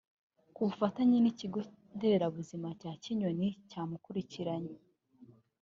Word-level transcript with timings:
«Ku 0.53 0.61
bufatanye 0.67 1.17
n’ikigo 1.19 1.59
nderabuzima 1.95 2.67
cya 2.81 2.91
Kinoni 3.03 3.49
cyamukurikiranye 3.69 4.75